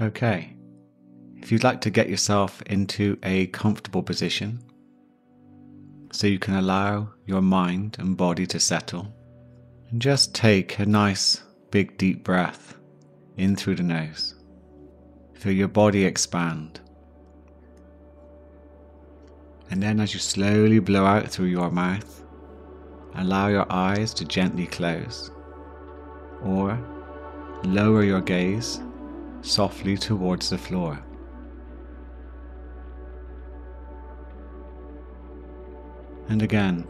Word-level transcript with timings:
Okay, 0.00 0.56
if 1.36 1.52
you'd 1.52 1.62
like 1.62 1.80
to 1.82 1.90
get 1.90 2.08
yourself 2.08 2.60
into 2.62 3.16
a 3.22 3.46
comfortable 3.48 4.02
position 4.02 4.58
so 6.10 6.26
you 6.26 6.40
can 6.40 6.54
allow 6.54 7.10
your 7.26 7.40
mind 7.42 7.96
and 8.00 8.16
body 8.16 8.44
to 8.46 8.58
settle, 8.58 9.14
and 9.90 10.02
just 10.02 10.34
take 10.34 10.80
a 10.80 10.86
nice 10.86 11.42
big 11.70 11.96
deep 11.96 12.24
breath 12.24 12.76
in 13.36 13.54
through 13.54 13.76
the 13.76 13.84
nose. 13.84 14.34
Feel 15.34 15.52
your 15.52 15.68
body 15.68 16.04
expand. 16.04 16.80
And 19.70 19.80
then, 19.80 20.00
as 20.00 20.12
you 20.12 20.18
slowly 20.18 20.80
blow 20.80 21.04
out 21.04 21.28
through 21.28 21.46
your 21.46 21.70
mouth, 21.70 22.24
allow 23.14 23.46
your 23.46 23.66
eyes 23.72 24.12
to 24.14 24.24
gently 24.24 24.66
close 24.66 25.30
or 26.42 26.78
lower 27.64 28.02
your 28.02 28.20
gaze 28.20 28.80
softly 29.44 29.96
towards 29.96 30.48
the 30.48 30.56
floor. 30.56 30.98
And 36.28 36.40
again, 36.40 36.88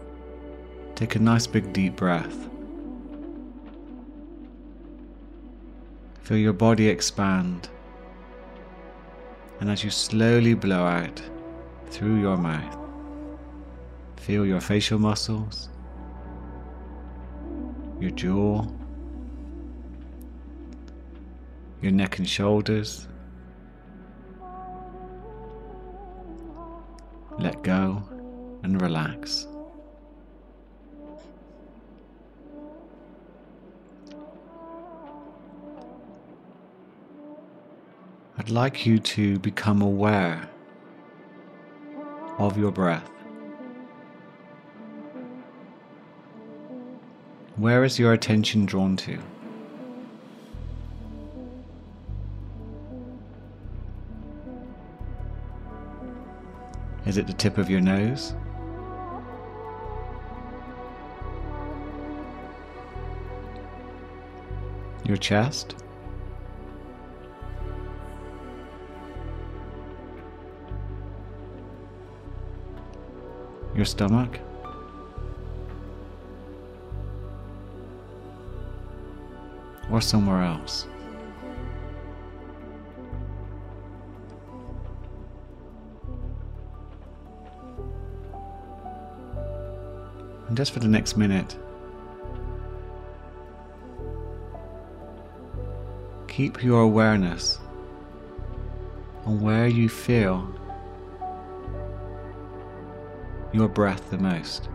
take 0.94 1.16
a 1.16 1.18
nice 1.18 1.48
big 1.48 1.72
deep 1.72 1.96
breath. 1.96 2.48
Feel 6.22 6.38
your 6.38 6.52
body 6.52 6.88
expand. 6.88 7.68
And 9.60 9.68
as 9.68 9.82
you 9.82 9.90
slowly 9.90 10.54
blow 10.54 10.84
out 10.84 11.20
through 11.88 12.20
your 12.20 12.36
mouth, 12.36 12.78
feel 14.16 14.46
your 14.46 14.60
facial 14.60 14.98
muscles, 14.98 15.68
your 18.00 18.10
jaw, 18.12 18.64
your 21.84 21.92
neck 21.92 22.18
and 22.18 22.26
shoulders. 22.26 23.06
Let 27.38 27.62
go 27.62 28.02
and 28.62 28.80
relax. 28.80 29.46
I'd 38.38 38.48
like 38.48 38.86
you 38.86 38.98
to 38.98 39.38
become 39.40 39.82
aware 39.82 40.48
of 42.38 42.56
your 42.56 42.72
breath. 42.72 43.10
Where 47.56 47.84
is 47.84 47.98
your 47.98 48.14
attention 48.14 48.64
drawn 48.64 48.96
to? 48.96 49.18
Is 57.14 57.18
it 57.18 57.28
the 57.28 57.32
tip 57.32 57.58
of 57.58 57.70
your 57.70 57.80
nose? 57.80 58.34
Your 65.04 65.16
chest? 65.16 65.76
Your 73.76 73.84
stomach? 73.84 74.40
Or 79.88 80.00
somewhere 80.00 80.42
else? 80.42 80.88
And 90.48 90.56
just 90.56 90.72
for 90.72 90.80
the 90.80 90.88
next 90.88 91.16
minute, 91.16 91.56
keep 96.28 96.62
your 96.62 96.82
awareness 96.82 97.58
on 99.24 99.40
where 99.40 99.66
you 99.66 99.88
feel 99.88 100.52
your 103.52 103.68
breath 103.68 104.10
the 104.10 104.18
most. 104.18 104.68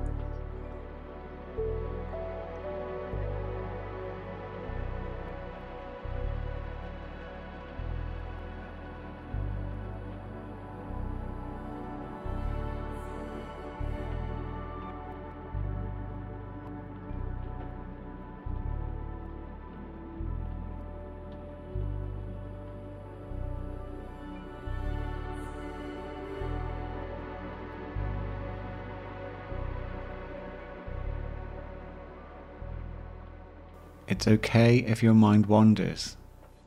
It's 34.10 34.28
okay 34.28 34.78
if 34.78 35.04
your 35.04 35.14
mind 35.14 35.46
wanders. 35.46 36.18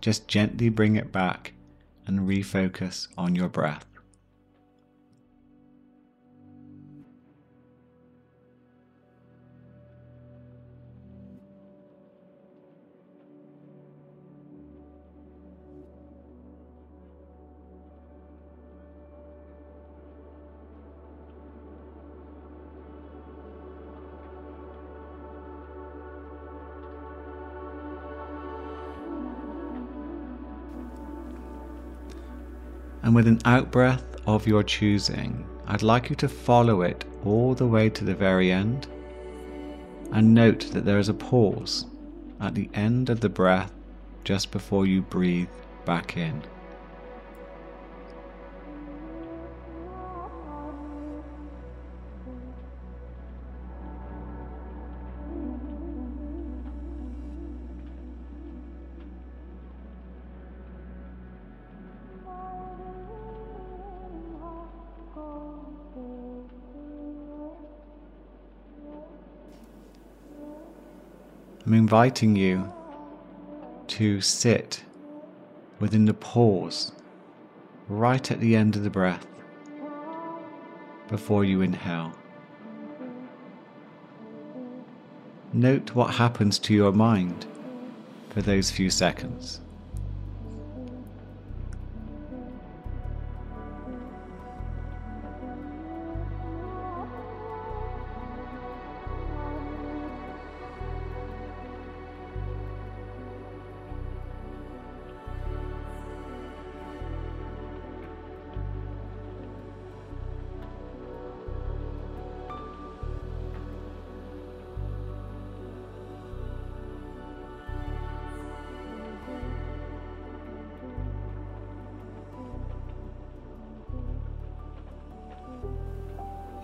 Just 0.01 0.29
gently 0.29 0.69
bring 0.69 0.95
it 0.95 1.11
back 1.11 1.55
and 2.07 2.21
refocus 2.21 3.09
on 3.19 3.35
your 3.35 3.49
breath. 3.49 3.85
And 33.03 33.15
with 33.15 33.27
an 33.27 33.41
outbreath 33.45 34.05
of 34.27 34.47
your 34.47 34.63
choosing, 34.63 35.45
I'd 35.67 35.83
like 35.83 36.11
you 36.11 36.17
to 36.17 36.29
follow 36.29 36.83
it 36.83 37.05
all 37.25 37.55
the 37.55 37.67
way 37.67 37.89
to 37.91 38.05
the 38.05 38.15
very 38.15 38.53
end. 38.53 38.87
And 40.13 40.35
note 40.35 40.71
that 40.73 40.85
there 40.85 40.99
is 40.99 41.09
a 41.09 41.15
pause 41.15 41.87
at 42.41 42.55
the 42.55 42.69
end 42.75 43.11
of 43.11 43.21
the 43.21 43.29
breath 43.29 43.73
just 44.25 44.51
before 44.51 44.87
you 44.87 45.03
breathe 45.03 45.49
back 45.85 46.17
in. 46.17 46.43
I'm 71.73 71.79
inviting 71.79 72.37
you 72.37 72.71
to 73.87 74.21
sit 74.21 74.85
within 75.81 76.05
the 76.05 76.13
pause 76.13 76.93
right 77.89 78.31
at 78.31 78.41
the 78.41 78.55
end 78.55 78.77
of 78.77 78.83
the 78.83 78.91
breath 78.91 79.27
before 81.09 81.47
you 81.47 81.63
inhale. 81.63 82.13
Note 85.55 85.95
what 85.95 86.17
happens 86.17 86.59
to 86.59 86.75
your 86.75 86.93
mind 86.93 87.47
for 88.29 88.43
those 88.43 88.71
few 88.71 88.91
seconds. 88.91 89.63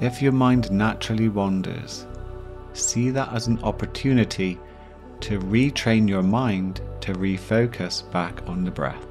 If 0.00 0.22
your 0.22 0.32
mind 0.32 0.70
naturally 0.70 1.28
wanders, 1.28 2.06
see 2.72 3.10
that 3.10 3.32
as 3.32 3.48
an 3.48 3.58
opportunity 3.64 4.58
to 5.20 5.40
retrain 5.40 6.08
your 6.08 6.22
mind 6.22 6.80
to 7.00 7.12
refocus 7.14 8.08
back 8.12 8.46
on 8.46 8.64
the 8.64 8.70
breath. 8.70 9.07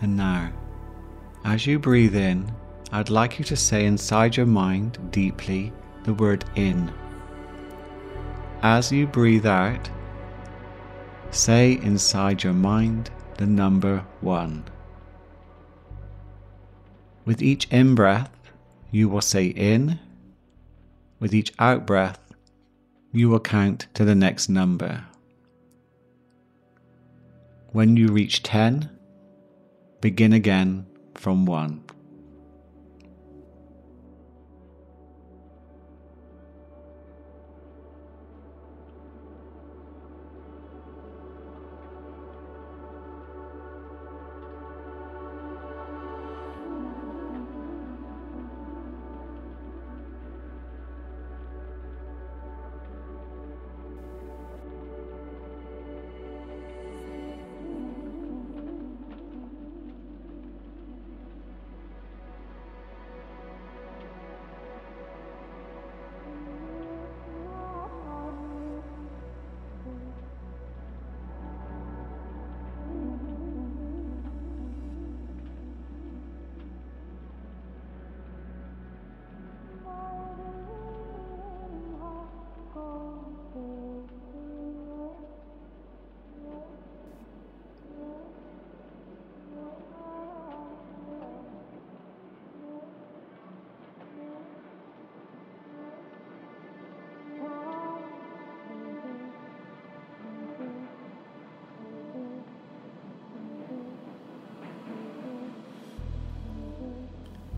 And 0.00 0.16
now, 0.16 0.52
as 1.44 1.66
you 1.66 1.78
breathe 1.78 2.14
in, 2.14 2.52
I'd 2.92 3.10
like 3.10 3.38
you 3.38 3.44
to 3.46 3.56
say 3.56 3.84
inside 3.84 4.36
your 4.36 4.46
mind 4.46 5.10
deeply 5.10 5.72
the 6.04 6.14
word 6.14 6.44
in. 6.54 6.92
As 8.62 8.92
you 8.92 9.06
breathe 9.06 9.46
out, 9.46 9.90
say 11.30 11.72
inside 11.82 12.42
your 12.42 12.52
mind 12.52 13.10
the 13.38 13.46
number 13.46 14.04
one. 14.20 14.64
With 17.24 17.42
each 17.42 17.66
in 17.70 17.94
breath, 17.94 18.30
you 18.90 19.08
will 19.08 19.20
say 19.20 19.46
in. 19.46 19.98
With 21.18 21.34
each 21.34 21.52
out 21.58 21.86
breath, 21.86 22.20
you 23.12 23.28
will 23.28 23.40
count 23.40 23.88
to 23.94 24.04
the 24.04 24.14
next 24.14 24.48
number. 24.48 25.04
When 27.72 27.96
you 27.96 28.08
reach 28.08 28.42
10, 28.42 28.90
begin 30.06 30.32
again 30.32 30.86
from 31.16 31.46
1. 31.46 31.95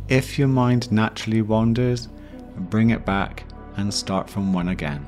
If 0.09 0.39
your 0.39 0.49
mind 0.49 0.91
naturally 0.91 1.43
wanders, 1.43 2.09
bring 2.57 2.91
it 2.91 3.05
back 3.05 3.45
and 3.77 3.93
start 3.93 4.31
from 4.31 4.55
one 4.55 4.69
again. 4.69 5.05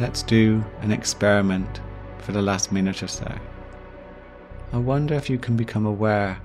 Let's 0.00 0.22
do 0.22 0.64
an 0.80 0.92
experiment 0.92 1.82
for 2.20 2.32
the 2.32 2.40
last 2.40 2.72
minute 2.72 3.02
or 3.02 3.06
so. 3.06 3.30
I 4.72 4.78
wonder 4.78 5.14
if 5.14 5.28
you 5.28 5.36
can 5.36 5.58
become 5.58 5.84
aware 5.84 6.40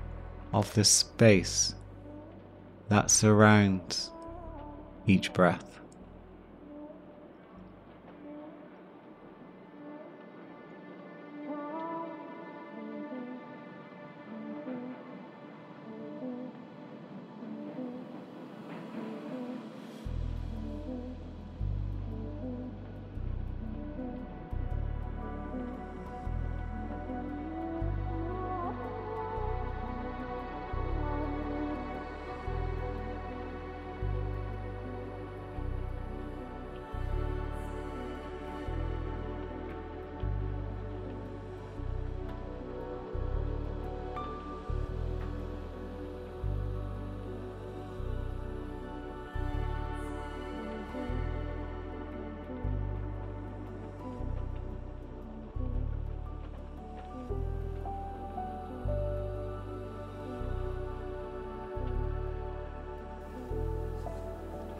of 0.52 0.74
the 0.74 0.84
space 0.84 1.74
that 2.90 3.10
surrounds 3.10 4.10
each 5.06 5.32
breath. 5.32 5.80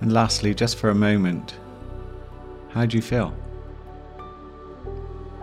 And 0.00 0.12
lastly, 0.12 0.54
just 0.54 0.76
for 0.76 0.90
a 0.90 0.94
moment, 0.94 1.56
how 2.68 2.84
do 2.84 2.96
you 2.96 3.02
feel? 3.02 3.34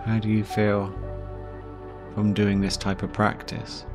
How 0.06 0.20
do 0.20 0.30
you 0.30 0.44
feel 0.44 0.94
from 2.14 2.34
doing 2.34 2.62
this 2.62 2.78
type 2.78 3.02
of 3.02 3.12
practice? 3.12 3.86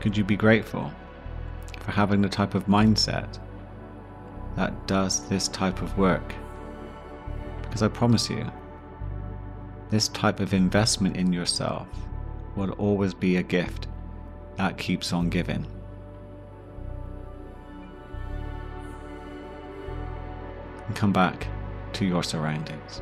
Could 0.00 0.16
you 0.16 0.24
be 0.24 0.36
grateful 0.36 0.92
for 1.80 1.90
having 1.90 2.20
the 2.20 2.28
type 2.28 2.54
of 2.54 2.66
mindset 2.66 3.38
that 4.56 4.86
does 4.86 5.26
this 5.28 5.48
type 5.48 5.80
of 5.80 5.96
work? 5.96 6.34
Because 7.62 7.82
I 7.82 7.88
promise 7.88 8.28
you, 8.28 8.50
this 9.90 10.08
type 10.08 10.40
of 10.40 10.52
investment 10.52 11.16
in 11.16 11.32
yourself 11.32 11.88
will 12.56 12.72
always 12.72 13.14
be 13.14 13.36
a 13.36 13.42
gift 13.42 13.85
that 14.56 14.78
keeps 14.78 15.12
on 15.12 15.28
giving. 15.28 15.66
And 20.86 20.96
come 20.96 21.12
back 21.12 21.46
to 21.94 22.04
your 22.04 22.22
surroundings. 22.22 23.00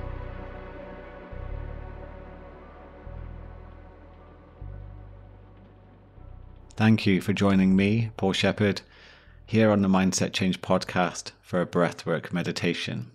Thank 6.76 7.06
you 7.06 7.20
for 7.20 7.32
joining 7.32 7.76
me, 7.76 8.10
Paul 8.16 8.32
Sheppard, 8.32 8.82
here 9.46 9.70
on 9.70 9.82
the 9.82 9.88
Mindset 9.88 10.32
Change 10.32 10.60
podcast 10.60 11.30
for 11.40 11.60
a 11.60 11.66
breathwork 11.66 12.32
meditation. 12.32 13.12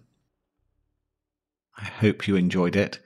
I 1.77 1.85
hope 1.85 2.25
you 2.25 2.37
enjoyed 2.37 2.77
it. 2.77 2.99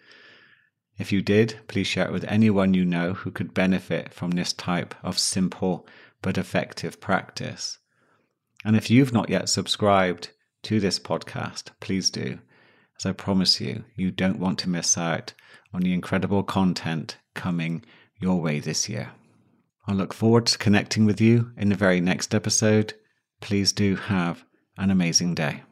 If 1.03 1.11
you 1.11 1.21
did, 1.21 1.59
please 1.67 1.85
share 1.85 2.05
it 2.05 2.13
with 2.13 2.23
anyone 2.29 2.73
you 2.73 2.85
know 2.85 3.11
who 3.11 3.29
could 3.29 3.53
benefit 3.53 4.13
from 4.13 4.31
this 4.31 4.53
type 4.53 4.95
of 5.03 5.19
simple 5.19 5.85
but 6.21 6.37
effective 6.37 7.01
practice. 7.01 7.77
And 8.63 8.77
if 8.77 8.89
you've 8.89 9.11
not 9.11 9.29
yet 9.29 9.49
subscribed 9.49 10.29
to 10.61 10.79
this 10.79 10.99
podcast, 10.99 11.71
please 11.81 12.09
do, 12.09 12.39
as 12.97 13.05
I 13.05 13.11
promise 13.11 13.59
you, 13.59 13.83
you 13.97 14.11
don't 14.11 14.39
want 14.39 14.59
to 14.59 14.69
miss 14.69 14.97
out 14.97 15.33
on 15.73 15.81
the 15.81 15.93
incredible 15.93 16.41
content 16.41 17.17
coming 17.33 17.83
your 18.21 18.39
way 18.39 18.61
this 18.61 18.87
year. 18.87 19.11
I 19.85 19.91
look 19.91 20.13
forward 20.13 20.45
to 20.45 20.57
connecting 20.57 21.05
with 21.05 21.19
you 21.19 21.51
in 21.57 21.67
the 21.67 21.75
very 21.75 21.99
next 21.99 22.33
episode. 22.33 22.93
Please 23.41 23.73
do 23.73 23.97
have 23.97 24.45
an 24.77 24.89
amazing 24.89 25.35
day. 25.35 25.63